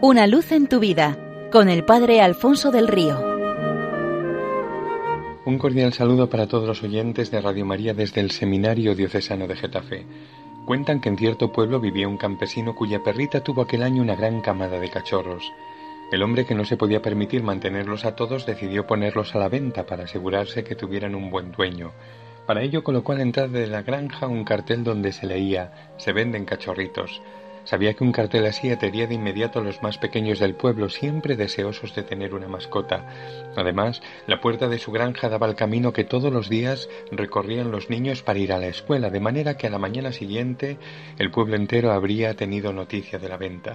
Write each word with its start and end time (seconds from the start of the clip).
Una 0.00 0.28
luz 0.28 0.52
en 0.52 0.68
tu 0.68 0.78
vida 0.78 1.18
con 1.50 1.68
el 1.68 1.84
Padre 1.84 2.20
Alfonso 2.20 2.70
del 2.70 2.86
Río. 2.86 3.18
Un 5.44 5.58
cordial 5.58 5.92
saludo 5.92 6.30
para 6.30 6.46
todos 6.46 6.68
los 6.68 6.84
oyentes 6.84 7.32
de 7.32 7.40
Radio 7.40 7.66
María 7.66 7.94
desde 7.94 8.20
el 8.20 8.30
Seminario 8.30 8.94
Diocesano 8.94 9.48
de 9.48 9.56
Getafe. 9.56 10.06
Cuentan 10.66 11.00
que 11.00 11.08
en 11.08 11.18
cierto 11.18 11.50
pueblo 11.50 11.80
vivía 11.80 12.06
un 12.06 12.16
campesino 12.16 12.76
cuya 12.76 13.02
perrita 13.02 13.42
tuvo 13.42 13.62
aquel 13.62 13.82
año 13.82 14.00
una 14.00 14.14
gran 14.14 14.40
camada 14.40 14.78
de 14.78 14.88
cachorros. 14.88 15.52
El 16.12 16.22
hombre 16.22 16.46
que 16.46 16.54
no 16.54 16.64
se 16.64 16.76
podía 16.76 17.02
permitir 17.02 17.42
mantenerlos 17.42 18.04
a 18.04 18.14
todos 18.14 18.46
decidió 18.46 18.86
ponerlos 18.86 19.34
a 19.34 19.40
la 19.40 19.48
venta 19.48 19.84
para 19.84 20.04
asegurarse 20.04 20.62
que 20.62 20.76
tuvieran 20.76 21.16
un 21.16 21.28
buen 21.28 21.50
dueño. 21.50 21.90
Para 22.46 22.62
ello 22.62 22.84
colocó 22.84 23.12
a 23.12 23.16
la 23.16 23.22
entrada 23.22 23.48
de 23.48 23.66
la 23.66 23.82
granja 23.82 24.28
un 24.28 24.44
cartel 24.44 24.84
donde 24.84 25.10
se 25.10 25.26
leía 25.26 25.92
Se 25.96 26.12
venden 26.12 26.44
cachorritos. 26.44 27.20
Sabía 27.68 27.92
que 27.92 28.02
un 28.02 28.12
cartel 28.12 28.46
así 28.46 28.70
atraería 28.70 29.06
de 29.06 29.16
inmediato 29.16 29.58
a 29.58 29.62
los 29.62 29.82
más 29.82 29.98
pequeños 29.98 30.38
del 30.38 30.54
pueblo, 30.54 30.88
siempre 30.88 31.36
deseosos 31.36 31.94
de 31.94 32.02
tener 32.02 32.32
una 32.32 32.48
mascota. 32.48 33.04
Además, 33.56 34.00
la 34.26 34.40
puerta 34.40 34.68
de 34.68 34.78
su 34.78 34.90
granja 34.90 35.28
daba 35.28 35.46
al 35.46 35.54
camino 35.54 35.92
que 35.92 36.04
todos 36.04 36.32
los 36.32 36.48
días 36.48 36.88
recorrían 37.10 37.70
los 37.70 37.90
niños 37.90 38.22
para 38.22 38.38
ir 38.38 38.54
a 38.54 38.58
la 38.58 38.68
escuela, 38.68 39.10
de 39.10 39.20
manera 39.20 39.58
que 39.58 39.66
a 39.66 39.70
la 39.70 39.78
mañana 39.78 40.12
siguiente 40.12 40.78
el 41.18 41.30
pueblo 41.30 41.56
entero 41.56 41.92
habría 41.92 42.34
tenido 42.36 42.72
noticia 42.72 43.18
de 43.18 43.28
la 43.28 43.36
venta. 43.36 43.74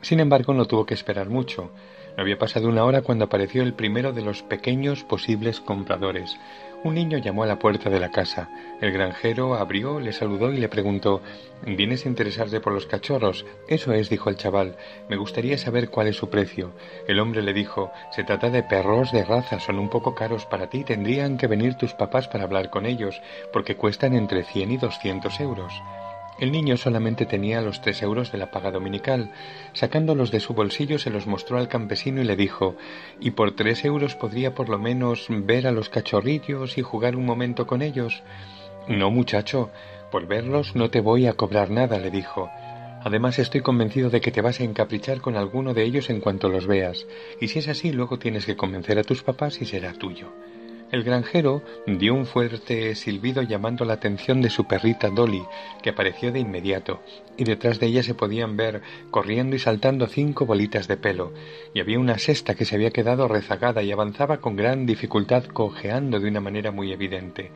Sin 0.00 0.20
embargo, 0.20 0.54
no 0.54 0.64
tuvo 0.64 0.86
que 0.86 0.94
esperar 0.94 1.28
mucho. 1.28 1.70
No 2.16 2.22
había 2.22 2.38
pasado 2.38 2.66
una 2.66 2.84
hora 2.84 3.02
cuando 3.02 3.26
apareció 3.26 3.62
el 3.62 3.74
primero 3.74 4.14
de 4.14 4.22
los 4.22 4.42
pequeños 4.42 5.04
posibles 5.04 5.60
compradores. 5.60 6.38
Un 6.84 6.94
niño 6.94 7.18
llamó 7.18 7.42
a 7.42 7.46
la 7.46 7.58
puerta 7.58 7.90
de 7.90 7.98
la 7.98 8.10
casa. 8.10 8.48
El 8.80 8.92
granjero 8.92 9.56
abrió, 9.56 9.98
le 9.98 10.12
saludó 10.12 10.52
y 10.52 10.58
le 10.58 10.68
preguntó 10.68 11.22
¿Vienes 11.66 12.06
a 12.06 12.08
interesarte 12.08 12.60
por 12.60 12.72
los 12.72 12.86
cachorros? 12.86 13.44
Eso 13.66 13.92
es, 13.92 14.08
dijo 14.08 14.30
el 14.30 14.36
chaval. 14.36 14.76
Me 15.08 15.16
gustaría 15.16 15.58
saber 15.58 15.90
cuál 15.90 16.06
es 16.06 16.16
su 16.16 16.30
precio. 16.30 16.72
El 17.08 17.18
hombre 17.18 17.42
le 17.42 17.52
dijo 17.52 17.90
Se 18.12 18.22
trata 18.22 18.48
de 18.50 18.62
perros 18.62 19.10
de 19.10 19.24
raza, 19.24 19.58
son 19.58 19.80
un 19.80 19.88
poco 19.88 20.14
caros 20.14 20.46
para 20.46 20.70
ti. 20.70 20.84
Tendrían 20.84 21.36
que 21.36 21.48
venir 21.48 21.74
tus 21.74 21.94
papás 21.94 22.28
para 22.28 22.44
hablar 22.44 22.70
con 22.70 22.86
ellos, 22.86 23.20
porque 23.52 23.76
cuestan 23.76 24.14
entre 24.14 24.44
cien 24.44 24.70
y 24.70 24.76
doscientos 24.76 25.40
euros. 25.40 25.72
El 26.38 26.52
niño 26.52 26.76
solamente 26.76 27.26
tenía 27.26 27.60
los 27.60 27.80
tres 27.80 28.00
euros 28.02 28.30
de 28.30 28.38
la 28.38 28.52
paga 28.52 28.70
dominical. 28.70 29.32
Sacándolos 29.72 30.30
de 30.30 30.38
su 30.38 30.54
bolsillo 30.54 30.98
se 30.98 31.10
los 31.10 31.26
mostró 31.26 31.58
al 31.58 31.68
campesino 31.68 32.20
y 32.20 32.24
le 32.24 32.36
dijo 32.36 32.76
¿Y 33.20 33.32
por 33.32 33.56
tres 33.56 33.84
euros 33.84 34.14
podría 34.14 34.54
por 34.54 34.68
lo 34.68 34.78
menos 34.78 35.26
ver 35.28 35.66
a 35.66 35.72
los 35.72 35.88
cachorrillos 35.88 36.78
y 36.78 36.82
jugar 36.82 37.16
un 37.16 37.26
momento 37.26 37.66
con 37.66 37.82
ellos? 37.82 38.22
No, 38.86 39.10
muchacho, 39.10 39.70
por 40.12 40.26
verlos 40.26 40.76
no 40.76 40.90
te 40.90 41.00
voy 41.00 41.26
a 41.26 41.32
cobrar 41.32 41.70
nada, 41.70 41.98
le 41.98 42.10
dijo. 42.10 42.48
Además 43.02 43.38
estoy 43.38 43.60
convencido 43.60 44.10
de 44.10 44.20
que 44.20 44.30
te 44.30 44.40
vas 44.40 44.60
a 44.60 44.64
encaprichar 44.64 45.20
con 45.20 45.36
alguno 45.36 45.74
de 45.74 45.82
ellos 45.82 46.08
en 46.08 46.20
cuanto 46.20 46.48
los 46.48 46.66
veas, 46.66 47.06
y 47.40 47.48
si 47.48 47.58
es 47.58 47.68
así 47.68 47.92
luego 47.92 48.18
tienes 48.18 48.46
que 48.46 48.56
convencer 48.56 48.98
a 48.98 49.04
tus 49.04 49.22
papás 49.22 49.60
y 49.60 49.66
será 49.66 49.92
tuyo. 49.92 50.32
El 50.90 51.04
granjero 51.04 51.62
dio 51.86 52.14
un 52.14 52.24
fuerte 52.24 52.94
silbido 52.94 53.42
llamando 53.42 53.84
la 53.84 53.92
atención 53.92 54.40
de 54.40 54.48
su 54.48 54.64
perrita 54.64 55.10
Dolly, 55.10 55.42
que 55.82 55.90
apareció 55.90 56.32
de 56.32 56.40
inmediato, 56.40 57.02
y 57.36 57.44
detrás 57.44 57.78
de 57.78 57.88
ella 57.88 58.02
se 58.02 58.14
podían 58.14 58.56
ver 58.56 58.80
corriendo 59.10 59.54
y 59.54 59.58
saltando 59.58 60.06
cinco 60.06 60.46
bolitas 60.46 60.88
de 60.88 60.96
pelo, 60.96 61.34
y 61.74 61.80
había 61.80 61.98
una 61.98 62.16
sexta 62.16 62.54
que 62.54 62.64
se 62.64 62.74
había 62.74 62.90
quedado 62.90 63.28
rezagada 63.28 63.82
y 63.82 63.92
avanzaba 63.92 64.38
con 64.38 64.56
gran 64.56 64.86
dificultad 64.86 65.44
cojeando 65.44 66.20
de 66.20 66.28
una 66.28 66.40
manera 66.40 66.70
muy 66.70 66.90
evidente. 66.90 67.52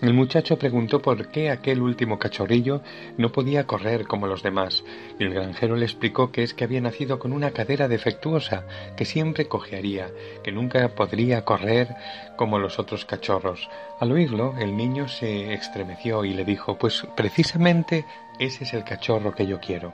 El 0.00 0.14
muchacho 0.14 0.58
preguntó 0.58 1.02
por 1.02 1.28
qué 1.28 1.50
aquel 1.50 1.82
último 1.82 2.18
cachorrillo 2.18 2.80
no 3.18 3.30
podía 3.30 3.66
correr 3.66 4.06
como 4.06 4.26
los 4.26 4.42
demás, 4.42 4.84
y 5.18 5.24
el 5.24 5.34
granjero 5.34 5.76
le 5.76 5.84
explicó 5.84 6.32
que 6.32 6.42
es 6.42 6.54
que 6.54 6.64
había 6.64 6.80
nacido 6.80 7.18
con 7.18 7.34
una 7.34 7.50
cadera 7.50 7.88
defectuosa, 7.88 8.64
que 8.96 9.04
siempre 9.04 9.48
cojearía, 9.48 10.08
que 10.42 10.50
nunca 10.50 10.88
podría 10.94 11.44
correr 11.44 11.88
como 12.36 12.58
los 12.58 12.69
otros 12.78 13.04
cachorros. 13.04 13.68
Al 13.98 14.12
oírlo, 14.12 14.54
el 14.58 14.76
niño 14.76 15.08
se 15.08 15.52
estremeció 15.52 16.24
y 16.24 16.32
le 16.32 16.44
dijo 16.44 16.76
Pues 16.78 17.06
precisamente 17.16 18.04
ese 18.38 18.64
es 18.64 18.74
el 18.74 18.84
cachorro 18.84 19.34
que 19.34 19.46
yo 19.46 19.60
quiero. 19.60 19.92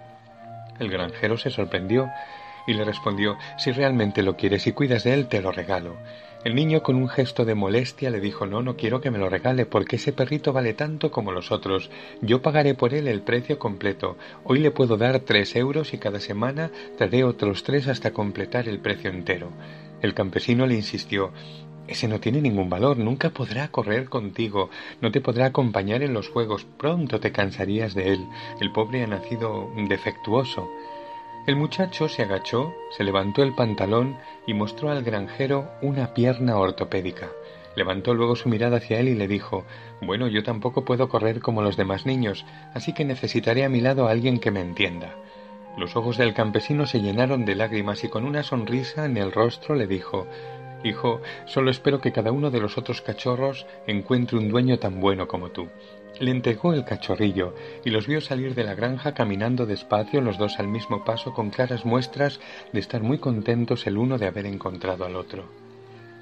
El 0.78 0.90
granjero 0.90 1.38
se 1.38 1.50
sorprendió 1.50 2.10
y 2.66 2.74
le 2.74 2.84
respondió 2.84 3.38
Si 3.58 3.72
realmente 3.72 4.22
lo 4.22 4.36
quieres 4.36 4.66
y 4.66 4.72
cuidas 4.72 5.04
de 5.04 5.14
él, 5.14 5.28
te 5.28 5.40
lo 5.40 5.52
regalo. 5.52 5.96
El 6.44 6.54
niño 6.54 6.82
con 6.82 6.94
un 6.94 7.08
gesto 7.08 7.44
de 7.44 7.56
molestia 7.56 8.08
le 8.08 8.20
dijo 8.20 8.46
No, 8.46 8.62
no 8.62 8.76
quiero 8.76 9.00
que 9.00 9.10
me 9.10 9.18
lo 9.18 9.28
regale, 9.28 9.66
porque 9.66 9.96
ese 9.96 10.12
perrito 10.12 10.52
vale 10.52 10.74
tanto 10.74 11.10
como 11.10 11.32
los 11.32 11.50
otros. 11.50 11.90
Yo 12.20 12.40
pagaré 12.40 12.74
por 12.74 12.94
él 12.94 13.08
el 13.08 13.22
precio 13.22 13.58
completo. 13.58 14.16
Hoy 14.44 14.60
le 14.60 14.70
puedo 14.70 14.96
dar 14.96 15.18
tres 15.20 15.56
euros 15.56 15.92
y 15.92 15.98
cada 15.98 16.20
semana 16.20 16.70
daré 16.98 17.24
otros 17.24 17.64
tres 17.64 17.88
hasta 17.88 18.12
completar 18.12 18.68
el 18.68 18.78
precio 18.78 19.10
entero. 19.10 19.50
El 20.02 20.14
campesino 20.14 20.66
le 20.66 20.74
insistió 20.74 21.32
ese 21.88 22.08
no 22.08 22.20
tiene 22.20 22.40
ningún 22.40 22.68
valor, 22.68 22.98
nunca 22.98 23.30
podrá 23.30 23.68
correr 23.68 24.08
contigo, 24.08 24.70
no 25.00 25.12
te 25.12 25.20
podrá 25.20 25.46
acompañar 25.46 26.02
en 26.02 26.12
los 26.12 26.28
juegos, 26.28 26.66
pronto 26.76 27.20
te 27.20 27.32
cansarías 27.32 27.94
de 27.94 28.12
él. 28.12 28.26
El 28.60 28.72
pobre 28.72 29.02
ha 29.02 29.06
nacido 29.06 29.70
defectuoso. 29.88 30.68
El 31.46 31.56
muchacho 31.56 32.08
se 32.08 32.22
agachó, 32.22 32.74
se 32.96 33.04
levantó 33.04 33.42
el 33.42 33.54
pantalón 33.54 34.16
y 34.46 34.54
mostró 34.54 34.90
al 34.90 35.04
granjero 35.04 35.70
una 35.80 36.12
pierna 36.12 36.58
ortopédica. 36.58 37.30
Levantó 37.76 38.14
luego 38.14 38.34
su 38.34 38.48
mirada 38.48 38.78
hacia 38.78 38.98
él 38.98 39.08
y 39.08 39.14
le 39.14 39.28
dijo 39.28 39.64
Bueno, 40.00 40.26
yo 40.26 40.42
tampoco 40.42 40.84
puedo 40.84 41.08
correr 41.08 41.40
como 41.40 41.62
los 41.62 41.76
demás 41.76 42.06
niños, 42.06 42.44
así 42.74 42.94
que 42.94 43.04
necesitaré 43.04 43.64
a 43.64 43.68
mi 43.68 43.80
lado 43.80 44.08
a 44.08 44.10
alguien 44.10 44.40
que 44.40 44.50
me 44.50 44.60
entienda. 44.60 45.14
Los 45.76 45.94
ojos 45.94 46.16
del 46.16 46.32
campesino 46.32 46.86
se 46.86 47.00
llenaron 47.00 47.44
de 47.44 47.54
lágrimas 47.54 48.02
y 48.02 48.08
con 48.08 48.24
una 48.24 48.42
sonrisa 48.42 49.04
en 49.04 49.18
el 49.18 49.30
rostro 49.30 49.74
le 49.74 49.86
dijo 49.86 50.26
Hijo, 50.84 51.20
solo 51.46 51.70
espero 51.70 52.00
que 52.00 52.12
cada 52.12 52.32
uno 52.32 52.50
de 52.50 52.60
los 52.60 52.78
otros 52.78 53.00
cachorros 53.00 53.66
encuentre 53.86 54.38
un 54.38 54.48
dueño 54.48 54.78
tan 54.78 55.00
bueno 55.00 55.26
como 55.26 55.50
tú. 55.50 55.68
Le 56.20 56.30
entregó 56.30 56.72
el 56.72 56.84
cachorrillo 56.84 57.54
y 57.84 57.90
los 57.90 58.06
vio 58.06 58.20
salir 58.20 58.54
de 58.54 58.64
la 58.64 58.74
granja 58.74 59.12
caminando 59.12 59.66
despacio 59.66 60.20
los 60.20 60.38
dos 60.38 60.58
al 60.58 60.68
mismo 60.68 61.04
paso 61.04 61.34
con 61.34 61.50
claras 61.50 61.84
muestras 61.84 62.40
de 62.72 62.80
estar 62.80 63.02
muy 63.02 63.18
contentos 63.18 63.86
el 63.86 63.98
uno 63.98 64.16
de 64.16 64.26
haber 64.26 64.46
encontrado 64.46 65.04
al 65.04 65.16
otro. 65.16 65.44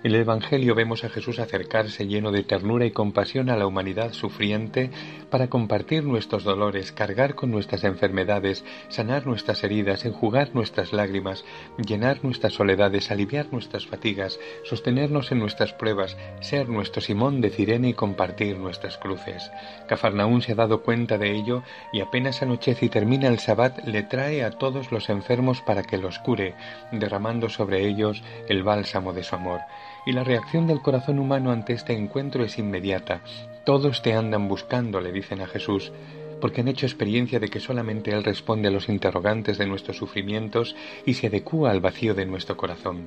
En 0.04 0.10
el 0.10 0.20
Evangelio 0.20 0.74
vemos 0.74 1.02
a 1.02 1.08
Jesús 1.08 1.38
acercarse 1.38 2.06
lleno 2.06 2.30
de 2.30 2.42
ternura 2.42 2.84
y 2.84 2.90
compasión 2.90 3.48
a 3.48 3.56
la 3.56 3.66
humanidad 3.66 4.12
sufriente 4.12 4.90
para 5.30 5.48
compartir 5.48 6.04
nuestros 6.04 6.44
dolores, 6.44 6.92
cargar 6.92 7.34
con 7.34 7.50
nuestras 7.50 7.84
enfermedades, 7.84 8.66
sanar 8.90 9.26
nuestras 9.26 9.64
heridas, 9.64 10.04
enjugar 10.04 10.50
nuestras 10.52 10.92
lágrimas, 10.92 11.46
llenar 11.78 12.22
nuestras 12.22 12.52
soledades, 12.52 13.10
aliviar 13.10 13.46
nuestras 13.50 13.86
fatigas, 13.86 14.38
sostenernos 14.64 15.32
en 15.32 15.38
nuestras 15.38 15.72
pruebas, 15.72 16.18
ser 16.40 16.68
nuestro 16.68 17.00
Simón 17.00 17.40
de 17.40 17.48
Cirene 17.48 17.88
y 17.88 17.94
compartir 17.94 18.58
nuestras 18.58 18.98
cruces. 18.98 19.50
Cafarnaún 19.88 20.42
se 20.42 20.52
ha 20.52 20.56
dado 20.56 20.82
cuenta 20.82 21.16
de 21.16 21.34
ello 21.34 21.62
y 21.94 22.02
apenas 22.02 22.42
anochece 22.42 22.84
y 22.84 22.90
termina 22.90 23.28
el 23.28 23.38
sabbat 23.38 23.82
le 23.86 24.02
trae 24.02 24.44
a 24.44 24.50
todos 24.50 24.92
los 24.92 25.08
enfermos 25.08 25.62
para 25.62 25.82
que 25.82 25.96
los 25.96 26.18
cure, 26.18 26.54
derramando 26.92 27.48
sobre 27.48 27.88
ellos 27.88 28.22
el 28.50 28.62
bálsamo 28.62 29.14
de 29.14 29.22
su 29.22 29.34
amor 29.34 29.62
y 30.06 30.12
la 30.12 30.24
reacción 30.24 30.66
del 30.66 30.82
corazón 30.82 31.18
humano 31.18 31.50
ante 31.50 31.72
este 31.72 31.94
encuentro 31.94 32.44
es 32.44 32.58
inmediata. 32.58 33.22
Todos 33.64 34.02
te 34.02 34.14
andan 34.14 34.48
buscando, 34.48 35.00
le 35.00 35.12
dicen 35.12 35.40
a 35.40 35.46
Jesús, 35.46 35.92
porque 36.40 36.60
han 36.60 36.68
hecho 36.68 36.86
experiencia 36.86 37.40
de 37.40 37.48
que 37.48 37.60
solamente 37.60 38.10
Él 38.10 38.24
responde 38.24 38.68
a 38.68 38.70
los 38.70 38.88
interrogantes 38.88 39.56
de 39.56 39.66
nuestros 39.66 39.96
sufrimientos 39.96 40.76
y 41.06 41.14
se 41.14 41.28
adecúa 41.28 41.70
al 41.70 41.80
vacío 41.80 42.14
de 42.14 42.26
nuestro 42.26 42.56
corazón. 42.56 43.06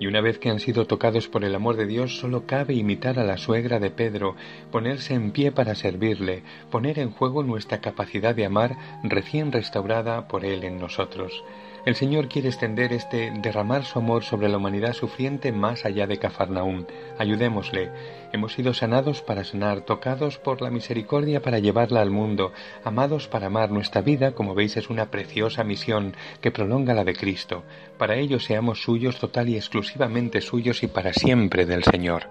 Y 0.00 0.06
una 0.06 0.20
vez 0.20 0.38
que 0.38 0.48
han 0.48 0.60
sido 0.60 0.86
tocados 0.86 1.26
por 1.26 1.42
el 1.44 1.56
amor 1.56 1.76
de 1.76 1.86
Dios, 1.86 2.18
solo 2.18 2.46
cabe 2.46 2.74
imitar 2.74 3.18
a 3.18 3.24
la 3.24 3.36
suegra 3.36 3.80
de 3.80 3.90
Pedro, 3.90 4.36
ponerse 4.70 5.14
en 5.14 5.32
pie 5.32 5.50
para 5.50 5.74
servirle, 5.74 6.44
poner 6.70 7.00
en 7.00 7.10
juego 7.10 7.42
nuestra 7.42 7.80
capacidad 7.80 8.34
de 8.34 8.44
amar 8.44 8.76
recién 9.02 9.50
restaurada 9.50 10.28
por 10.28 10.44
Él 10.44 10.62
en 10.62 10.78
nosotros. 10.78 11.42
El 11.88 11.96
Señor 11.96 12.28
quiere 12.28 12.48
extender 12.48 12.92
este 12.92 13.32
derramar 13.40 13.82
su 13.86 13.98
amor 13.98 14.22
sobre 14.22 14.50
la 14.50 14.58
humanidad 14.58 14.92
sufriente 14.92 15.52
más 15.52 15.86
allá 15.86 16.06
de 16.06 16.18
Cafarnaúm. 16.18 16.84
Ayudémosle. 17.16 17.90
Hemos 18.30 18.52
sido 18.52 18.74
sanados 18.74 19.22
para 19.22 19.42
sanar, 19.42 19.80
tocados 19.80 20.36
por 20.36 20.60
la 20.60 20.68
misericordia 20.68 21.40
para 21.40 21.60
llevarla 21.60 22.02
al 22.02 22.10
mundo, 22.10 22.52
amados 22.84 23.26
para 23.26 23.46
amar. 23.46 23.70
Nuestra 23.70 24.02
vida, 24.02 24.32
como 24.32 24.54
veis, 24.54 24.76
es 24.76 24.90
una 24.90 25.10
preciosa 25.10 25.64
misión 25.64 26.14
que 26.42 26.50
prolonga 26.50 26.92
la 26.92 27.04
de 27.04 27.14
Cristo. 27.14 27.64
Para 27.96 28.16
ello 28.16 28.38
seamos 28.38 28.82
suyos 28.82 29.18
total 29.18 29.48
y 29.48 29.56
exclusivamente 29.56 30.42
suyos 30.42 30.82
y 30.82 30.88
para 30.88 31.14
siempre 31.14 31.64
del 31.64 31.84
Señor. 31.84 32.24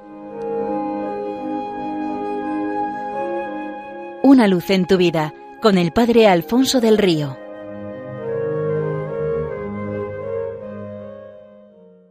Una 4.21 4.48
luz 4.48 4.69
en 4.69 4.86
tu 4.86 4.98
vida 4.98 5.33
con 5.63 5.80
el 5.80 5.92
Padre 5.94 6.27
Alfonso 6.27 6.80
del 6.80 7.00
Río. 7.00 7.47